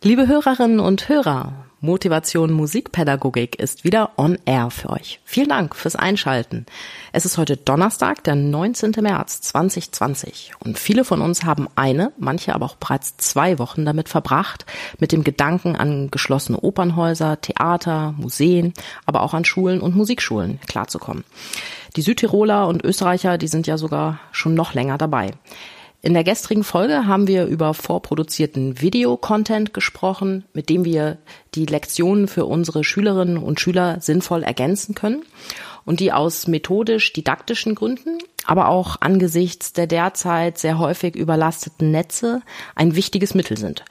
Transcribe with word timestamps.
Liebe 0.00 0.28
Hörerinnen 0.28 0.78
und 0.78 1.08
Hörer, 1.08 1.52
Motivation 1.80 2.52
Musikpädagogik 2.52 3.56
ist 3.58 3.82
wieder 3.82 4.12
on 4.16 4.38
air 4.44 4.70
für 4.70 4.90
euch. 4.90 5.18
Vielen 5.24 5.48
Dank 5.48 5.74
fürs 5.74 5.96
Einschalten. 5.96 6.66
Es 7.10 7.24
ist 7.24 7.36
heute 7.36 7.56
Donnerstag, 7.56 8.22
der 8.22 8.36
19. 8.36 8.92
März 9.00 9.40
2020 9.40 10.52
und 10.60 10.78
viele 10.78 11.04
von 11.04 11.20
uns 11.20 11.42
haben 11.42 11.66
eine, 11.74 12.12
manche 12.16 12.54
aber 12.54 12.66
auch 12.66 12.76
bereits 12.76 13.16
zwei 13.16 13.58
Wochen 13.58 13.84
damit 13.84 14.08
verbracht, 14.08 14.66
mit 15.00 15.10
dem 15.10 15.24
Gedanken 15.24 15.74
an 15.74 16.12
geschlossene 16.12 16.60
Opernhäuser, 16.60 17.40
Theater, 17.40 18.14
Museen, 18.16 18.74
aber 19.04 19.22
auch 19.22 19.34
an 19.34 19.44
Schulen 19.44 19.80
und 19.80 19.96
Musikschulen 19.96 20.60
klarzukommen. 20.68 21.24
Die 21.96 22.02
Südtiroler 22.02 22.68
und 22.68 22.84
Österreicher, 22.84 23.36
die 23.36 23.48
sind 23.48 23.66
ja 23.66 23.76
sogar 23.76 24.20
schon 24.30 24.54
noch 24.54 24.74
länger 24.74 24.96
dabei. 24.96 25.32
In 26.00 26.14
der 26.14 26.22
gestrigen 26.22 26.62
Folge 26.62 27.06
haben 27.06 27.26
wir 27.26 27.46
über 27.46 27.74
vorproduzierten 27.74 28.80
Videocontent 28.80 29.74
gesprochen, 29.74 30.44
mit 30.52 30.68
dem 30.68 30.84
wir 30.84 31.18
die 31.56 31.66
Lektionen 31.66 32.28
für 32.28 32.46
unsere 32.46 32.84
Schülerinnen 32.84 33.36
und 33.36 33.58
Schüler 33.58 34.00
sinnvoll 34.00 34.44
ergänzen 34.44 34.94
können 34.94 35.24
und 35.84 35.98
die 35.98 36.12
aus 36.12 36.46
methodisch-didaktischen 36.46 37.74
Gründen, 37.74 38.18
aber 38.46 38.68
auch 38.68 39.00
angesichts 39.00 39.72
der 39.72 39.88
derzeit 39.88 40.58
sehr 40.58 40.78
häufig 40.78 41.16
überlasteten 41.16 41.90
Netze 41.90 42.42
ein 42.76 42.94
wichtiges 42.94 43.34
Mittel 43.34 43.56
sind. 43.56 43.84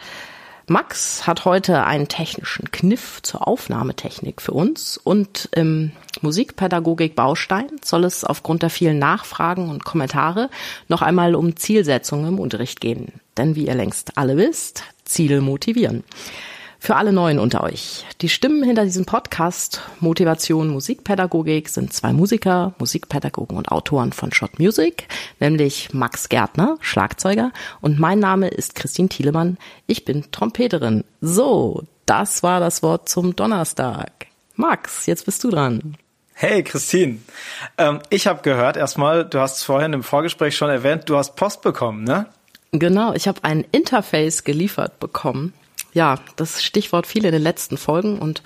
Max 0.69 1.25
hat 1.25 1.45
heute 1.45 1.85
einen 1.85 2.09
technischen 2.09 2.71
Kniff 2.71 3.21
zur 3.21 3.47
Aufnahmetechnik 3.47 4.41
für 4.41 4.51
uns 4.51 4.97
und 4.97 5.47
im 5.53 5.93
Musikpädagogik 6.21 7.15
Baustein 7.15 7.67
soll 7.85 8.03
es 8.03 8.25
aufgrund 8.25 8.63
der 8.63 8.69
vielen 8.69 8.99
Nachfragen 8.99 9.69
und 9.69 9.85
Kommentare 9.85 10.49
noch 10.89 11.01
einmal 11.01 11.35
um 11.35 11.55
Zielsetzungen 11.55 12.27
im 12.27 12.39
Unterricht 12.39 12.81
gehen. 12.81 13.13
Denn 13.37 13.55
wie 13.55 13.67
ihr 13.67 13.75
längst 13.75 14.17
alle 14.17 14.35
wisst, 14.35 14.83
Ziele 15.05 15.39
motivieren. 15.39 16.03
Für 16.79 16.95
alle 16.95 17.11
Neuen 17.11 17.39
unter 17.39 17.63
euch. 17.63 18.05
Die 18.21 18.29
Stimmen 18.29 18.63
hinter 18.63 18.83
diesem 18.83 19.05
Podcast 19.05 19.81
Motivation 19.99 20.69
Musikpädagogik 20.69 21.69
sind 21.69 21.91
zwei 21.91 22.13
Musiker, 22.13 22.73
Musikpädagogen 22.77 23.57
und 23.57 23.71
Autoren 23.71 24.13
von 24.13 24.31
Shot 24.31 24.59
Music, 24.59 25.07
nämlich 25.39 25.93
Max 25.93 26.29
Gärtner, 26.29 26.77
Schlagzeuger, 26.79 27.51
und 27.81 27.99
mein 27.99 28.19
Name 28.19 28.47
ist 28.47 28.75
Christine 28.75 29.09
Thielemann. 29.09 29.57
Ich 29.87 30.05
bin 30.05 30.31
Trompeterin. 30.31 31.03
So, 31.19 31.83
das 32.05 32.43
war 32.43 32.59
das 32.59 32.83
Wort 32.83 33.09
zum 33.09 33.35
Donnerstag. 33.35 34.27
Max, 34.55 35.07
jetzt 35.07 35.25
bist 35.25 35.43
du 35.43 35.49
dran. 35.49 35.97
Hey 36.33 36.61
Christine, 36.61 37.17
ähm, 37.79 37.99
ich 38.11 38.27
habe 38.27 38.43
gehört 38.43 38.77
erstmal, 38.77 39.25
du 39.25 39.39
hast 39.39 39.57
es 39.57 39.63
vorhin 39.63 39.93
im 39.93 40.03
Vorgespräch 40.03 40.55
schon 40.55 40.69
erwähnt, 40.69 41.09
du 41.09 41.17
hast 41.17 41.35
Post 41.35 41.63
bekommen, 41.63 42.03
ne? 42.03 42.27
Genau, 42.71 43.13
ich 43.13 43.27
habe 43.27 43.43
ein 43.43 43.65
Interface 43.71 44.43
geliefert 44.43 44.99
bekommen 44.99 45.53
ja, 45.97 46.19
das 46.35 46.63
Stichwort 46.63 47.07
fiel 47.07 47.25
in 47.25 47.31
den 47.31 47.41
letzten 47.41 47.75
Folgen 47.75 48.19
und 48.19 48.43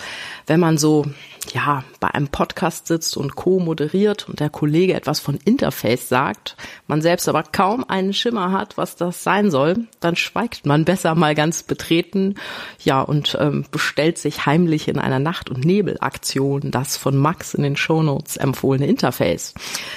wenn 0.47 0.61
man 0.61 0.77
so 0.77 1.05
ja, 1.53 1.83
bei 1.99 2.09
einem 2.09 2.27
Podcast 2.27 2.87
sitzt 2.87 3.17
und 3.17 3.35
co-moderiert 3.35 4.29
und 4.29 4.39
der 4.39 4.49
Kollege 4.49 4.93
etwas 4.93 5.19
von 5.19 5.39
Interface 5.43 6.07
sagt, 6.07 6.55
man 6.87 7.01
selbst 7.01 7.27
aber 7.27 7.43
kaum 7.43 7.83
einen 7.87 8.13
Schimmer 8.13 8.51
hat, 8.51 8.77
was 8.77 8.95
das 8.95 9.23
sein 9.23 9.51
soll, 9.51 9.87
dann 9.99 10.15
schweigt 10.15 10.65
man 10.65 10.85
besser 10.85 11.15
mal 11.15 11.35
ganz 11.35 11.63
betreten, 11.63 12.35
ja, 12.83 13.01
und 13.01 13.37
ähm, 13.39 13.65
bestellt 13.71 14.17
sich 14.17 14.45
heimlich 14.45 14.87
in 14.87 14.99
einer 14.99 15.19
Nacht- 15.19 15.49
und 15.49 15.65
Nebelaktion 15.65 16.71
das 16.71 16.95
von 16.95 17.17
Max 17.17 17.53
in 17.53 17.63
den 17.63 17.75
Shownotes 17.75 18.37
empfohlene 18.37 18.87
Interface. 18.87 19.53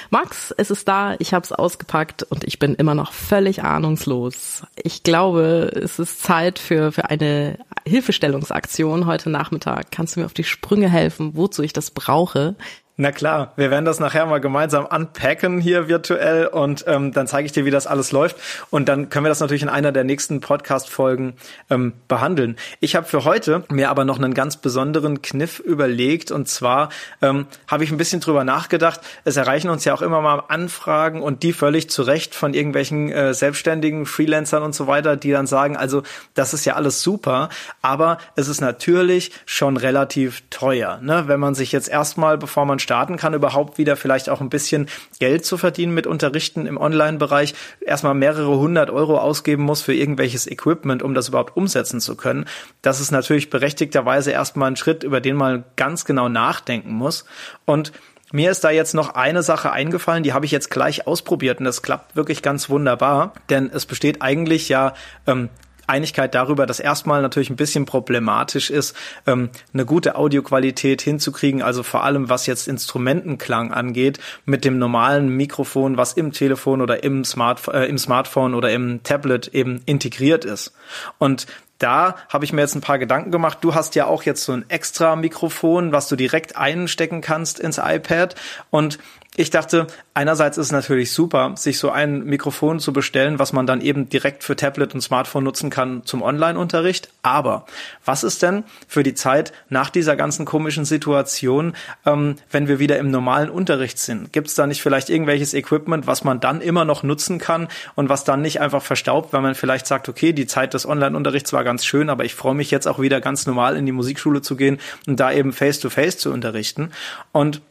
Max, 0.09 0.53
es 0.57 0.71
ist 0.71 0.87
da, 0.87 1.15
ich 1.19 1.33
habe 1.33 1.43
es 1.43 1.51
ausgepackt 1.51 2.23
und 2.23 2.43
ich 2.43 2.59
bin 2.59 2.75
immer 2.75 2.95
noch 2.95 3.13
völlig 3.13 3.63
ahnungslos. 3.63 4.63
Ich 4.81 5.03
glaube, 5.03 5.71
es 5.75 5.99
ist 5.99 6.23
Zeit 6.23 6.59
für, 6.59 6.91
für 6.91 7.09
eine 7.09 7.44
Hilfestellungsaktion 7.87 9.05
heute 9.05 9.29
Nachmittag. 9.29 9.91
Kannst 9.91 10.15
du 10.15 10.21
mir 10.21 10.25
auf 10.25 10.33
die 10.33 10.43
Sprünge 10.43 10.89
helfen? 10.89 11.31
wozu 11.35 11.63
ich 11.63 11.73
das 11.73 11.91
brauche. 11.91 12.55
Na 12.97 13.11
klar, 13.11 13.51
wir 13.57 13.71
werden 13.71 13.83
das 13.83 13.99
nachher 13.99 14.25
mal 14.25 14.39
gemeinsam 14.39 14.85
unpacken 14.85 15.59
hier 15.59 15.89
virtuell 15.89 16.47
und 16.47 16.85
ähm, 16.87 17.11
dann 17.11 17.27
zeige 17.27 17.45
ich 17.45 17.51
dir, 17.51 17.65
wie 17.65 17.71
das 17.71 17.87
alles 17.87 18.13
läuft 18.13 18.37
und 18.69 18.87
dann 18.87 19.09
können 19.09 19.25
wir 19.25 19.29
das 19.29 19.41
natürlich 19.41 19.63
in 19.63 19.67
einer 19.67 19.91
der 19.91 20.05
nächsten 20.05 20.39
Podcast-Folgen 20.39 21.33
ähm, 21.69 21.91
behandeln. 22.07 22.55
Ich 22.79 22.95
habe 22.95 23.05
für 23.05 23.25
heute 23.25 23.65
mir 23.69 23.89
aber 23.89 24.05
noch 24.05 24.17
einen 24.17 24.33
ganz 24.33 24.55
besonderen 24.55 25.21
Kniff 25.21 25.59
überlegt 25.59 26.31
und 26.31 26.47
zwar 26.47 26.87
ähm, 27.21 27.47
habe 27.67 27.83
ich 27.83 27.91
ein 27.91 27.97
bisschen 27.97 28.21
drüber 28.21 28.45
nachgedacht. 28.45 29.01
Es 29.25 29.35
erreichen 29.35 29.67
uns 29.67 29.83
ja 29.83 29.93
auch 29.93 30.01
immer 30.01 30.21
mal 30.21 30.45
Anfragen 30.47 31.21
und 31.21 31.43
die 31.43 31.51
völlig 31.51 31.89
zu 31.89 32.01
Recht 32.01 32.33
von 32.33 32.53
irgendwelchen 32.53 33.11
äh, 33.11 33.33
selbstständigen 33.33 34.05
Freelancern 34.05 34.63
und 34.63 34.73
so 34.73 34.87
weiter, 34.87 35.17
die 35.17 35.31
dann 35.31 35.47
sagen, 35.47 35.75
also 35.75 36.03
das 36.33 36.53
ist 36.53 36.63
ja 36.63 36.75
alles 36.75 37.01
super, 37.01 37.49
aber 37.81 38.19
es 38.37 38.47
ist 38.47 38.61
natürlich 38.61 39.33
schon 39.45 39.75
relativ 39.75 40.43
teuer, 40.49 41.01
ne? 41.01 41.25
wenn 41.27 41.41
man 41.41 41.55
sich 41.55 41.73
jetzt 41.73 41.89
erstmal, 41.89 42.37
bevor 42.37 42.63
man 42.63 42.79
starten 42.85 43.17
kann, 43.17 43.33
überhaupt 43.33 43.77
wieder 43.77 43.97
vielleicht 43.97 44.29
auch 44.29 44.39
ein 44.39 44.49
bisschen 44.49 44.87
Geld 45.19 45.45
zu 45.45 45.57
verdienen 45.57 45.93
mit 45.93 46.07
Unterrichten 46.07 46.65
im 46.67 46.77
Online-Bereich, 46.77 47.53
erstmal 47.81 48.13
mehrere 48.13 48.57
hundert 48.57 48.89
Euro 48.89 49.17
ausgeben 49.17 49.63
muss 49.63 49.81
für 49.81 49.93
irgendwelches 49.93 50.47
Equipment, 50.47 51.03
um 51.03 51.13
das 51.13 51.27
überhaupt 51.27 51.57
umsetzen 51.57 51.99
zu 51.99 52.15
können. 52.15 52.45
Das 52.81 53.01
ist 53.01 53.11
natürlich 53.11 53.49
berechtigterweise 53.49 54.31
erstmal 54.31 54.71
ein 54.71 54.77
Schritt, 54.77 55.03
über 55.03 55.19
den 55.19 55.35
man 55.35 55.65
ganz 55.75 56.05
genau 56.05 56.29
nachdenken 56.29 56.93
muss. 56.93 57.25
Und 57.65 57.91
mir 58.31 58.51
ist 58.51 58.63
da 58.63 58.69
jetzt 58.69 58.93
noch 58.93 59.15
eine 59.15 59.43
Sache 59.43 59.71
eingefallen, 59.71 60.23
die 60.23 60.33
habe 60.33 60.45
ich 60.45 60.51
jetzt 60.51 60.69
gleich 60.69 61.07
ausprobiert 61.07 61.59
und 61.59 61.65
das 61.65 61.81
klappt 61.81 62.15
wirklich 62.15 62.41
ganz 62.41 62.69
wunderbar, 62.69 63.33
denn 63.49 63.69
es 63.73 63.85
besteht 63.85 64.21
eigentlich 64.21 64.67
ja 64.69 64.93
ähm, 65.27 65.49
Einigkeit 65.87 66.35
darüber, 66.35 66.65
dass 66.65 66.79
erstmal 66.79 67.21
natürlich 67.21 67.49
ein 67.49 67.55
bisschen 67.55 67.85
problematisch 67.85 68.69
ist, 68.69 68.95
ähm, 69.27 69.49
eine 69.73 69.85
gute 69.85 70.15
Audioqualität 70.15 71.01
hinzukriegen, 71.01 71.61
also 71.61 71.83
vor 71.83 72.03
allem 72.03 72.29
was 72.29 72.45
jetzt 72.47 72.67
Instrumentenklang 72.67 73.71
angeht, 73.71 74.19
mit 74.45 74.65
dem 74.65 74.77
normalen 74.77 75.29
Mikrofon, 75.29 75.97
was 75.97 76.13
im 76.13 76.31
Telefon 76.31 76.81
oder 76.81 77.03
im, 77.03 77.23
Smart, 77.23 77.67
äh, 77.67 77.85
im 77.85 77.97
Smartphone 77.97 78.53
oder 78.53 78.71
im 78.71 79.03
Tablet 79.03 79.49
eben 79.49 79.81
integriert 79.85 80.45
ist. 80.45 80.73
Und 81.17 81.47
da 81.77 82.15
habe 82.29 82.45
ich 82.45 82.53
mir 82.53 82.61
jetzt 82.61 82.75
ein 82.75 82.81
paar 82.81 82.99
Gedanken 82.99 83.31
gemacht. 83.31 83.57
Du 83.61 83.75
hast 83.75 83.95
ja 83.95 84.05
auch 84.05 84.23
jetzt 84.23 84.43
so 84.45 84.53
ein 84.53 84.65
extra 84.69 85.15
Mikrofon, 85.15 85.91
was 85.91 86.07
du 86.07 86.15
direkt 86.15 86.55
einstecken 86.55 87.19
kannst 87.19 87.59
ins 87.59 87.79
iPad. 87.79 88.35
Und 88.69 88.97
ich 89.37 89.49
dachte, 89.49 89.87
einerseits 90.13 90.57
ist 90.57 90.67
es 90.67 90.71
natürlich 90.71 91.11
super, 91.11 91.53
sich 91.57 91.77
so 91.77 91.89
ein 91.89 92.23
Mikrofon 92.23 92.79
zu 92.79 92.93
bestellen, 92.93 93.37
was 93.37 93.51
man 93.51 93.67
dann 93.67 93.81
eben 93.81 94.07
direkt 94.07 94.45
für 94.45 94.55
Tablet 94.55 94.93
und 94.93 95.01
Smartphone 95.01 95.43
nutzen 95.43 95.69
kann 95.69 96.05
zum 96.05 96.21
Online-Unterricht. 96.21 97.09
Aber 97.21 97.65
was 98.05 98.23
ist 98.23 98.41
denn 98.41 98.63
für 98.87 99.03
die 99.03 99.13
Zeit 99.13 99.51
nach 99.67 99.89
dieser 99.89 100.15
ganzen 100.15 100.45
komischen 100.45 100.85
Situation, 100.85 101.73
ähm, 102.05 102.35
wenn 102.49 102.69
wir 102.69 102.79
wieder 102.79 102.97
im 102.97 103.11
normalen 103.11 103.49
Unterricht 103.49 103.99
sind? 103.99 104.31
Gibt 104.31 104.47
es 104.47 104.55
da 104.55 104.67
nicht 104.67 104.81
vielleicht 104.81 105.09
irgendwelches 105.09 105.53
Equipment, 105.53 106.07
was 106.07 106.23
man 106.23 106.39
dann 106.39 106.61
immer 106.61 106.85
noch 106.85 107.03
nutzen 107.03 107.37
kann 107.37 107.67
und 107.95 108.07
was 108.07 108.23
dann 108.23 108.41
nicht 108.41 108.61
einfach 108.61 108.81
verstaubt, 108.81 109.33
weil 109.33 109.41
man 109.41 109.55
vielleicht 109.55 109.85
sagt, 109.85 110.07
okay, 110.07 110.31
die 110.31 110.47
Zeit 110.47 110.73
des 110.73 110.87
Online-Unterrichts 110.87 111.51
war 111.51 111.65
ganz 111.65 111.83
schön, 111.83 112.09
aber 112.09 112.23
ich 112.23 112.35
freue 112.35 112.55
mich 112.55 112.71
jetzt 112.71 112.87
auch 112.87 112.99
wieder 112.99 113.19
ganz 113.19 113.45
normal 113.45 113.75
in 113.75 113.85
die 113.85 113.91
Musikschule 113.91 114.41
zu 114.41 114.55
gehen 114.55 114.79
und 115.07 115.19
da 115.19 115.33
eben 115.33 115.51
face-to-face 115.51 116.15
-face 116.15 116.19
zu 116.19 116.31
unterrichten. 116.31 116.91
Und 117.33 117.61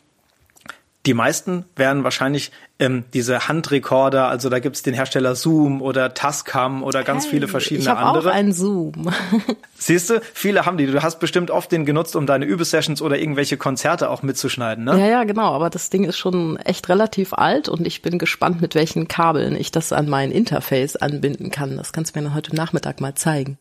die 1.07 1.15
meisten 1.15 1.67
werden 1.77 2.03
wahrscheinlich 2.03 2.51
ähm, 2.79 3.05
diese 3.13 3.47
Handrekorder, 3.47 4.29
also 4.29 4.49
da 4.49 4.59
gibt's 4.59 4.83
den 4.83 4.95
Hersteller 4.95 5.35
Zoom 5.35 5.83
oder 5.83 6.15
Tascam 6.15 6.83
oder 6.83 7.03
ganz 7.03 7.25
hey, 7.25 7.31
viele 7.31 7.49
verschiedene 7.49 7.91
ich 7.91 7.97
andere. 7.97 8.31
Auch 8.31 8.35
ein 8.35 8.53
Zoom. 8.53 9.13
Siehst 9.79 10.11
du, 10.11 10.21
viele 10.33 10.65
haben 10.65 10.79
die. 10.79 10.87
Du 10.87 11.03
hast 11.03 11.21
bestimmt 11.21 11.51
oft 11.51 11.71
den 11.71 11.85
genutzt, 11.85 12.17
um 12.17 12.27
deine 12.27 12.47
Übesessions 12.47 13.03
oder 13.03 13.19
irgendwelche 13.19 13.57
Konzerte 13.57 14.09
auch 14.09 14.23
mitzuschneiden, 14.23 14.85
ne? 14.85 14.99
Ja, 14.99 15.07
ja, 15.07 15.25
genau. 15.25 15.53
Aber 15.53 15.69
das 15.69 15.91
Ding 15.91 16.05
ist 16.05 16.17
schon 16.17 16.57
echt 16.57 16.89
relativ 16.89 17.35
alt 17.35 17.69
und 17.69 17.87
ich 17.87 18.01
bin 18.01 18.19
gespannt, 18.19 18.61
mit 18.61 18.75
welchen 18.75 19.07
Kabeln 19.07 19.57
ich 19.57 19.71
das 19.71 19.93
an 19.93 20.09
mein 20.09 20.31
Interface 20.31 20.97
anbinden 20.97 21.51
kann. 21.51 21.77
Das 21.77 21.93
kannst 21.93 22.17
du 22.17 22.21
mir 22.21 22.35
heute 22.35 22.57
Nachmittag 22.57 23.01
mal 23.01 23.15
zeigen. 23.15 23.59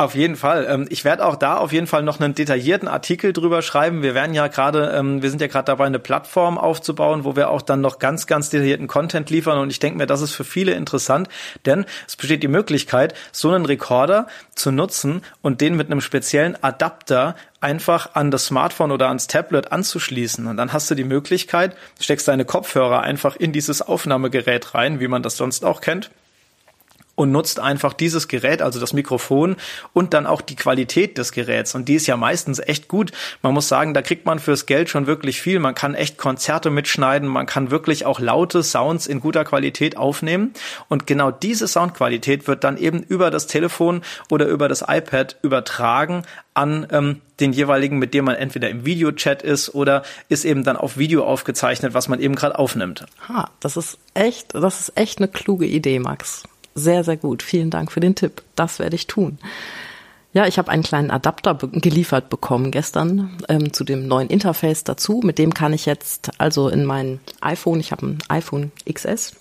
Auf 0.00 0.14
jeden 0.14 0.36
Fall. 0.36 0.66
Ähm, 0.66 0.86
ich 0.88 1.04
werde 1.04 1.26
auch 1.26 1.36
da 1.36 1.58
auf 1.58 1.72
jeden 1.72 1.86
Fall 1.86 2.02
noch 2.02 2.20
einen 2.20 2.34
detaillierten 2.34 2.88
Artikel 2.88 3.34
drüber 3.34 3.60
schreiben. 3.60 4.00
Wir 4.02 4.14
werden 4.14 4.32
ja 4.32 4.46
gerade, 4.46 4.94
ähm, 4.96 5.20
wir 5.20 5.28
sind 5.28 5.42
ja 5.42 5.46
gerade 5.46 5.66
dabei, 5.66 5.84
eine 5.84 5.98
Plattform 5.98 6.56
aufzubauen, 6.56 7.24
wo 7.24 7.36
wir 7.36 7.50
auch 7.50 7.60
dann 7.60 7.82
noch 7.82 7.98
ganz, 7.98 8.26
ganz 8.26 8.48
detaillierten 8.48 8.86
Content 8.86 9.28
liefern. 9.28 9.58
Und 9.58 9.68
ich 9.68 9.78
denke 9.78 9.98
mir, 9.98 10.06
das 10.06 10.22
ist 10.22 10.32
für 10.32 10.44
viele 10.44 10.72
interessant, 10.72 11.28
denn 11.66 11.84
es 12.08 12.16
besteht 12.16 12.42
die 12.42 12.48
Möglichkeit, 12.48 13.12
so 13.30 13.50
einen 13.50 13.66
Rekorder 13.66 14.26
zu 14.54 14.72
nutzen 14.72 15.20
und 15.42 15.60
den 15.60 15.76
mit 15.76 15.90
einem 15.90 16.00
speziellen 16.00 16.56
Adapter 16.64 17.36
einfach 17.60 18.14
an 18.14 18.30
das 18.30 18.46
Smartphone 18.46 18.92
oder 18.92 19.08
ans 19.08 19.26
Tablet 19.26 19.70
anzuschließen. 19.70 20.46
Und 20.46 20.56
dann 20.56 20.72
hast 20.72 20.90
du 20.90 20.94
die 20.94 21.04
Möglichkeit, 21.04 21.76
steckst 22.00 22.26
deine 22.26 22.46
Kopfhörer 22.46 23.02
einfach 23.02 23.36
in 23.36 23.52
dieses 23.52 23.82
Aufnahmegerät 23.82 24.74
rein, 24.74 24.98
wie 24.98 25.08
man 25.08 25.22
das 25.22 25.36
sonst 25.36 25.62
auch 25.62 25.82
kennt 25.82 26.10
und 27.20 27.32
nutzt 27.32 27.60
einfach 27.60 27.92
dieses 27.92 28.28
Gerät, 28.28 28.62
also 28.62 28.80
das 28.80 28.94
Mikrofon 28.94 29.56
und 29.92 30.14
dann 30.14 30.26
auch 30.26 30.40
die 30.40 30.56
Qualität 30.56 31.18
des 31.18 31.32
Geräts. 31.32 31.74
Und 31.74 31.86
die 31.86 31.96
ist 31.96 32.06
ja 32.06 32.16
meistens 32.16 32.60
echt 32.60 32.88
gut. 32.88 33.12
Man 33.42 33.52
muss 33.52 33.68
sagen, 33.68 33.92
da 33.92 34.00
kriegt 34.00 34.24
man 34.24 34.38
fürs 34.38 34.64
Geld 34.64 34.88
schon 34.88 35.06
wirklich 35.06 35.42
viel. 35.42 35.58
Man 35.58 35.74
kann 35.74 35.94
echt 35.94 36.16
Konzerte 36.16 36.70
mitschneiden, 36.70 37.28
man 37.28 37.44
kann 37.44 37.70
wirklich 37.70 38.06
auch 38.06 38.20
laute 38.20 38.62
Sounds 38.62 39.06
in 39.06 39.20
guter 39.20 39.44
Qualität 39.44 39.98
aufnehmen. 39.98 40.54
Und 40.88 41.06
genau 41.06 41.30
diese 41.30 41.68
Soundqualität 41.68 42.48
wird 42.48 42.64
dann 42.64 42.78
eben 42.78 43.02
über 43.02 43.30
das 43.30 43.46
Telefon 43.46 44.00
oder 44.30 44.46
über 44.46 44.68
das 44.68 44.82
iPad 44.88 45.36
übertragen 45.42 46.22
an 46.54 46.86
ähm, 46.90 47.20
den 47.38 47.52
jeweiligen, 47.52 47.98
mit 47.98 48.14
dem 48.14 48.24
man 48.24 48.36
entweder 48.36 48.70
im 48.70 48.86
Videochat 48.86 49.42
ist 49.42 49.74
oder 49.74 50.02
ist 50.30 50.44
eben 50.44 50.64
dann 50.64 50.76
auf 50.76 50.96
Video 50.96 51.24
aufgezeichnet, 51.24 51.92
was 51.92 52.08
man 52.08 52.20
eben 52.20 52.34
gerade 52.34 52.58
aufnimmt. 52.58 53.04
Ha, 53.28 53.50
das 53.60 53.76
ist 53.76 53.98
echt, 54.14 54.54
das 54.54 54.80
ist 54.80 54.96
echt 54.96 55.18
eine 55.18 55.28
kluge 55.28 55.66
Idee, 55.66 55.98
Max. 55.98 56.44
Sehr, 56.74 57.04
sehr 57.04 57.16
gut. 57.16 57.42
Vielen 57.42 57.70
Dank 57.70 57.92
für 57.92 58.00
den 58.00 58.14
Tipp. 58.14 58.42
Das 58.56 58.78
werde 58.78 58.96
ich 58.96 59.06
tun. 59.06 59.38
Ja, 60.32 60.46
ich 60.46 60.58
habe 60.58 60.70
einen 60.70 60.84
kleinen 60.84 61.10
Adapter 61.10 61.54
geliefert 61.54 62.30
bekommen 62.30 62.70
gestern 62.70 63.36
ähm, 63.48 63.72
zu 63.72 63.82
dem 63.82 64.06
neuen 64.06 64.28
Interface 64.28 64.84
dazu. 64.84 65.20
Mit 65.24 65.38
dem 65.38 65.54
kann 65.54 65.72
ich 65.72 65.86
jetzt 65.86 66.30
also 66.38 66.68
in 66.68 66.84
mein 66.84 67.18
iPhone, 67.40 67.80
ich 67.80 67.90
habe 67.90 68.06
ein 68.06 68.18
iPhone 68.28 68.70
XS, 68.90 69.34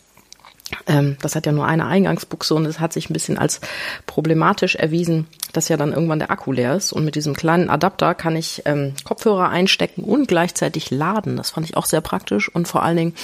das 1.21 1.35
hat 1.35 1.45
ja 1.45 1.51
nur 1.51 1.65
eine 1.65 1.85
Eingangsbuchse 1.85 2.53
und 2.53 2.65
es 2.65 2.79
hat 2.79 2.93
sich 2.93 3.09
ein 3.09 3.13
bisschen 3.13 3.37
als 3.37 3.59
problematisch 4.05 4.75
erwiesen, 4.75 5.27
dass 5.53 5.69
ja 5.69 5.77
dann 5.77 5.93
irgendwann 5.93 6.19
der 6.19 6.31
Akku 6.31 6.51
leer 6.51 6.75
ist. 6.75 6.93
Und 6.93 7.05
mit 7.05 7.15
diesem 7.15 7.35
kleinen 7.35 7.69
Adapter 7.69 8.13
kann 8.15 8.35
ich 8.35 8.63
ähm, 8.65 8.93
Kopfhörer 9.03 9.49
einstecken 9.49 10.03
und 10.03 10.27
gleichzeitig 10.27 10.91
laden. 10.91 11.37
Das 11.37 11.51
fand 11.51 11.67
ich 11.67 11.75
auch 11.75 11.85
sehr 11.85 12.01
praktisch 12.01 12.53
und 12.53 12.67
vor 12.67 12.83
allen 12.83 12.97
Dingen, 12.97 13.15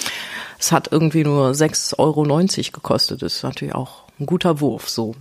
es 0.59 0.71
hat 0.71 0.92
irgendwie 0.92 1.24
nur 1.24 1.51
6,90 1.51 1.97
Euro 2.00 2.24
gekostet. 2.71 3.21
Das 3.21 3.36
ist 3.36 3.44
natürlich 3.44 3.75
auch 3.75 4.03
ein 4.19 4.25
guter 4.25 4.59
Wurf 4.59 4.89
so. 4.89 5.15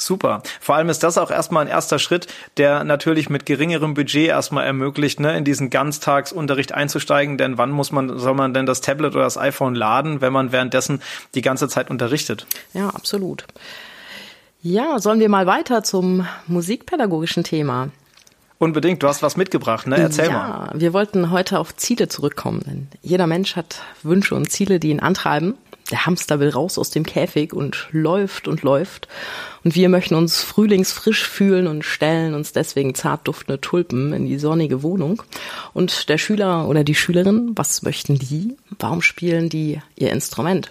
Super. 0.00 0.42
Vor 0.60 0.76
allem 0.76 0.88
ist 0.88 1.02
das 1.02 1.18
auch 1.18 1.30
erstmal 1.30 1.64
ein 1.64 1.70
erster 1.70 1.98
Schritt, 1.98 2.26
der 2.56 2.84
natürlich 2.84 3.28
mit 3.28 3.44
geringerem 3.46 3.94
Budget 3.94 4.28
erstmal 4.28 4.64
ermöglicht, 4.64 5.20
ne, 5.20 5.36
in 5.36 5.44
diesen 5.44 5.70
Ganztagsunterricht 5.70 6.72
einzusteigen. 6.72 7.36
Denn 7.36 7.58
wann 7.58 7.70
muss 7.70 7.92
man, 7.92 8.18
soll 8.18 8.34
man 8.34 8.54
denn 8.54 8.66
das 8.66 8.80
Tablet 8.80 9.14
oder 9.14 9.24
das 9.24 9.36
iPhone 9.36 9.74
laden, 9.74 10.20
wenn 10.20 10.32
man 10.32 10.52
währenddessen 10.52 11.02
die 11.34 11.42
ganze 11.42 11.68
Zeit 11.68 11.90
unterrichtet? 11.90 12.46
Ja, 12.72 12.88
absolut. 12.88 13.44
Ja, 14.62 14.98
sollen 14.98 15.20
wir 15.20 15.28
mal 15.28 15.46
weiter 15.46 15.82
zum 15.82 16.26
musikpädagogischen 16.46 17.44
Thema? 17.44 17.88
Unbedingt, 18.58 19.02
du 19.02 19.08
hast 19.08 19.22
was 19.22 19.38
mitgebracht, 19.38 19.86
ne? 19.86 19.96
Erzähl 19.96 20.26
ja, 20.26 20.32
mal. 20.32 20.70
Ja, 20.74 20.80
wir 20.80 20.92
wollten 20.92 21.30
heute 21.30 21.58
auf 21.58 21.74
Ziele 21.76 22.08
zurückkommen. 22.08 22.60
Denn 22.66 22.88
jeder 23.00 23.26
Mensch 23.26 23.56
hat 23.56 23.80
Wünsche 24.02 24.34
und 24.34 24.50
Ziele, 24.50 24.78
die 24.78 24.90
ihn 24.90 25.00
antreiben. 25.00 25.54
Der 25.90 26.06
Hamster 26.06 26.40
will 26.40 26.50
raus 26.50 26.78
aus 26.78 26.90
dem 26.90 27.04
Käfig 27.04 27.52
und 27.52 27.88
läuft 27.90 28.48
und 28.48 28.62
läuft. 28.62 29.08
Und 29.64 29.74
wir 29.74 29.88
möchten 29.88 30.14
uns 30.14 30.40
frühlingsfrisch 30.40 31.26
fühlen 31.26 31.66
und 31.66 31.84
stellen 31.84 32.34
uns 32.34 32.52
deswegen 32.52 32.94
zart 32.94 33.26
duftende 33.26 33.60
Tulpen 33.60 34.12
in 34.12 34.26
die 34.26 34.38
sonnige 34.38 34.82
Wohnung. 34.82 35.22
Und 35.74 36.08
der 36.08 36.18
Schüler 36.18 36.68
oder 36.68 36.84
die 36.84 36.94
Schülerin, 36.94 37.52
was 37.56 37.82
möchten 37.82 38.18
die? 38.18 38.56
Warum 38.78 39.02
spielen 39.02 39.48
die 39.48 39.80
ihr 39.96 40.12
Instrument? 40.12 40.70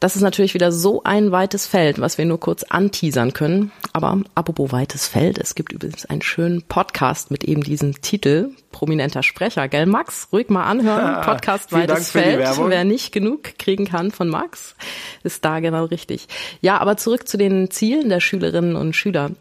Das 0.00 0.16
ist 0.16 0.22
natürlich 0.22 0.54
wieder 0.54 0.72
so 0.72 1.02
ein 1.04 1.30
weites 1.30 1.66
Feld, 1.66 2.00
was 2.00 2.16
wir 2.16 2.24
nur 2.24 2.40
kurz 2.40 2.62
anteasern 2.62 3.34
können. 3.34 3.70
Aber 3.92 4.18
apropos 4.34 4.72
weites 4.72 5.06
Feld, 5.06 5.36
es 5.36 5.54
gibt 5.54 5.72
übrigens 5.72 6.06
einen 6.06 6.22
schönen 6.22 6.62
Podcast 6.62 7.30
mit 7.30 7.44
eben 7.44 7.62
diesem 7.62 8.00
Titel, 8.00 8.48
prominenter 8.72 9.22
Sprecher, 9.22 9.68
gell 9.68 9.84
Max? 9.84 10.28
Ruhig 10.32 10.48
mal 10.48 10.64
anhören, 10.64 11.20
Podcast 11.24 11.72
Weites 11.72 12.12
Feld. 12.12 12.48
Wer 12.58 12.84
nicht 12.84 13.12
genug 13.12 13.58
kriegen 13.58 13.84
kann 13.84 14.10
von 14.10 14.28
Max, 14.28 14.74
ist 15.22 15.44
da 15.44 15.60
genau 15.60 15.84
richtig. 15.84 16.28
Ja, 16.62 16.78
aber 16.78 16.96
zurück 16.96 17.28
zu 17.28 17.36
den 17.36 17.70
Zielen 17.70 18.08
der 18.08 18.20
Schülerinnen 18.20 18.76
und 18.76 18.96
Schüler. 18.96 19.32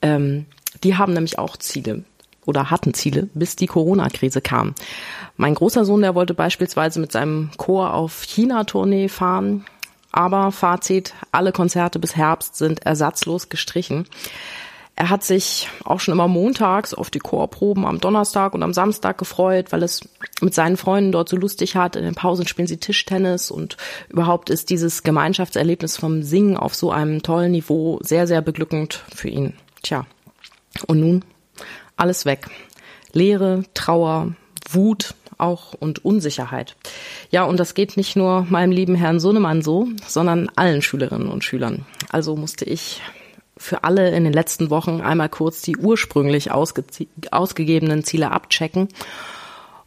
Ähm, 0.00 0.46
die 0.84 0.96
haben 0.96 1.12
nämlich 1.12 1.40
auch 1.40 1.56
Ziele 1.56 2.04
oder 2.46 2.70
hatten 2.70 2.94
Ziele, 2.94 3.28
bis 3.34 3.56
die 3.56 3.66
Corona-Krise 3.66 4.40
kam. 4.40 4.74
Mein 5.36 5.54
großer 5.54 5.84
Sohn, 5.84 6.02
der 6.02 6.14
wollte 6.14 6.34
beispielsweise 6.34 7.00
mit 7.00 7.10
seinem 7.10 7.50
Chor 7.56 7.94
auf 7.94 8.22
China-Tournee 8.22 9.08
fahren. 9.08 9.64
Aber 10.16 10.52
Fazit, 10.52 11.12
alle 11.32 11.50
Konzerte 11.50 11.98
bis 11.98 12.14
Herbst 12.14 12.54
sind 12.54 12.86
ersatzlos 12.86 13.48
gestrichen. 13.48 14.06
Er 14.94 15.10
hat 15.10 15.24
sich 15.24 15.68
auch 15.82 15.98
schon 15.98 16.14
immer 16.14 16.28
montags 16.28 16.94
auf 16.94 17.10
die 17.10 17.18
Chorproben 17.18 17.84
am 17.84 17.98
Donnerstag 17.98 18.54
und 18.54 18.62
am 18.62 18.72
Samstag 18.72 19.18
gefreut, 19.18 19.72
weil 19.72 19.82
es 19.82 20.08
mit 20.40 20.54
seinen 20.54 20.76
Freunden 20.76 21.10
dort 21.10 21.28
so 21.28 21.36
lustig 21.36 21.74
hat. 21.74 21.96
In 21.96 22.04
den 22.04 22.14
Pausen 22.14 22.46
spielen 22.46 22.68
sie 22.68 22.76
Tischtennis 22.76 23.50
und 23.50 23.76
überhaupt 24.08 24.50
ist 24.50 24.70
dieses 24.70 25.02
Gemeinschaftserlebnis 25.02 25.96
vom 25.96 26.22
Singen 26.22 26.56
auf 26.56 26.76
so 26.76 26.92
einem 26.92 27.24
tollen 27.24 27.50
Niveau 27.50 27.98
sehr, 28.00 28.28
sehr 28.28 28.40
beglückend 28.40 29.02
für 29.12 29.28
ihn. 29.28 29.54
Tja. 29.82 30.06
Und 30.86 31.00
nun 31.00 31.24
alles 31.96 32.24
weg. 32.24 32.46
Leere, 33.12 33.64
Trauer, 33.74 34.36
Wut, 34.70 35.16
auch 35.38 35.72
und 35.72 36.04
Unsicherheit. 36.04 36.76
Ja, 37.30 37.44
und 37.44 37.58
das 37.58 37.74
geht 37.74 37.96
nicht 37.96 38.16
nur 38.16 38.46
meinem 38.48 38.72
lieben 38.72 38.94
Herrn 38.94 39.20
Sohnemann 39.20 39.62
so, 39.62 39.88
sondern 40.06 40.50
allen 40.56 40.82
Schülerinnen 40.82 41.28
und 41.28 41.44
Schülern. 41.44 41.86
Also 42.10 42.36
musste 42.36 42.64
ich 42.64 43.00
für 43.56 43.84
alle 43.84 44.10
in 44.14 44.24
den 44.24 44.32
letzten 44.32 44.70
Wochen 44.70 45.00
einmal 45.00 45.28
kurz 45.28 45.62
die 45.62 45.76
ursprünglich 45.76 46.50
ausge 46.50 46.84
ausgegebenen 47.30 48.04
Ziele 48.04 48.30
abchecken 48.30 48.88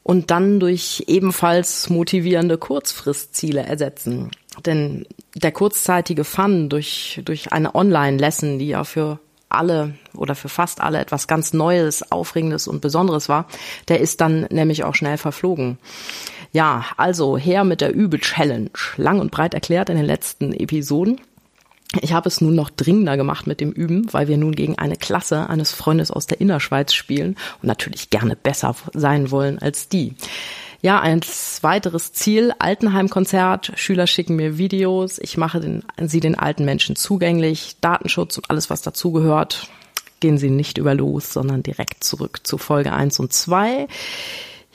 und 0.04 0.32
dann 0.32 0.60
durch 0.60 1.04
ebenfalls 1.08 1.90
motivierende 1.90 2.58
Kurzfristziele 2.58 3.62
ersetzen. 3.62 4.32
Denn 4.66 5.06
der 5.36 5.52
kurzzeitige 5.52 6.24
Fun 6.24 6.70
durch, 6.70 7.22
durch 7.26 7.52
eine 7.52 7.76
Online-Lesson, 7.76 8.58
die 8.58 8.70
ja 8.70 8.86
für 8.86 9.20
alle 9.50 9.96
oder 10.16 10.36
für 10.36 10.50
fast 10.50 10.82
alle 10.82 11.00
etwas 11.00 11.28
ganz 11.28 11.54
Neues, 11.54 12.12
Aufregendes 12.12 12.68
und 12.68 12.82
Besonderes 12.82 13.30
war, 13.30 13.48
der 13.88 14.00
ist 14.00 14.22
dann 14.22 14.48
nämlich 14.50 14.84
auch 14.84 14.96
schnell 14.96 15.18
verflogen. 15.18 15.78
Ja, 16.52 16.86
also 16.98 17.38
her 17.38 17.64
mit 17.64 17.82
der 17.82 17.94
Übel-Challenge. 17.94 18.72
Lang 18.98 19.20
und 19.20 19.32
breit 19.32 19.54
erklärt 19.54 19.90
in 19.90 19.98
den 19.98 20.06
letzten 20.06 20.54
Episoden. 20.54 21.20
Ich 22.02 22.12
habe 22.14 22.28
es 22.28 22.42
nun 22.42 22.56
noch 22.56 22.70
dringender 22.70 23.16
gemacht 23.16 23.48
mit 23.48 23.62
dem 23.62 23.72
Üben, 23.72 24.12
weil 24.12 24.28
wir 24.28 24.38
nun 24.38 24.54
gegen 24.54 24.78
eine 24.78 24.98
Klasse 24.98 25.50
eines 25.50 25.72
Freundes 25.72 26.12
aus 26.12 26.28
der 26.28 26.42
Innerschweiz 26.42 26.94
spielen 26.94 27.38
und 27.62 27.68
natürlich 27.68 28.10
gerne 28.10 28.36
besser 28.36 28.76
sein 28.94 29.32
wollen 29.32 29.60
als 29.60 29.88
die. 29.88 30.16
Ja, 30.82 31.00
ein 31.00 31.22
weiteres 31.62 32.14
Ziel, 32.14 32.54
Altenheimkonzert. 32.60 33.72
Schüler 33.76 34.06
schicken 34.06 34.36
mir 34.36 34.58
Videos. 34.58 35.18
Ich 35.18 35.38
mache 35.38 35.60
den, 35.60 35.84
sie 36.06 36.20
den 36.20 36.38
alten 36.38 36.66
Menschen 36.66 36.96
zugänglich. 36.96 37.78
Datenschutz 37.82 38.38
und 38.38 38.50
alles, 38.50 38.70
was 38.70 38.82
dazugehört. 38.84 39.70
Gehen 40.20 40.38
Sie 40.38 40.50
nicht 40.50 40.78
über 40.78 40.96
los, 40.96 41.34
sondern 41.34 41.64
direkt 41.64 42.04
zurück 42.04 42.42
zu 42.44 42.58
Folge 42.58 42.92
1 42.92 43.20
und 43.20 43.34
2. 43.34 43.88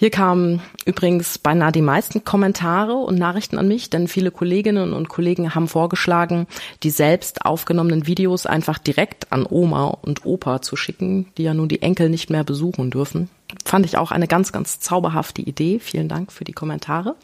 Hier 0.03 0.11
kamen 0.11 0.61
übrigens 0.85 1.39
beinahe 1.39 1.71
die 1.71 1.81
meisten 1.81 2.25
Kommentare 2.25 2.95
und 2.95 3.21
Nachrichten 3.21 3.57
an 3.57 3.69
mich, 3.69 3.89
denn 3.89 4.09
viele 4.09 4.33
Kolleginnen 4.33 4.95
und 4.95 5.09
Kollegen 5.09 5.55
haben 5.55 5.69
vorgeschlagen, 5.69 6.49
die 6.83 6.91
selbst 6.91 7.47
aufgenommenen 7.47 8.05
Videos 8.09 8.45
einfach 8.45 8.79
direkt 8.79 9.31
an 9.31 9.47
Oma 9.49 9.97
und 10.03 10.27
Opa 10.27 10.61
zu 10.61 10.75
schicken, 10.75 11.29
die 11.39 11.45
ja 11.45 11.55
nun 11.55 11.69
die 11.69 11.83
Enkel 11.83 12.09
nicht 12.09 12.31
mehr 12.31 12.43
besuchen 12.43 12.91
dürfen. 12.91 13.29
Fand 13.65 13.87
ich 13.87 13.97
auch 13.97 14.11
eine 14.11 14.27
ganz, 14.27 14.53
ganz 14.53 14.81
zauberhafte 14.81 15.43
Idee. 15.43 15.79
Vielen 15.79 16.09
Dank 16.09 16.33
für 16.33 16.45
die 16.45 16.53
Kommentare. 16.53 17.17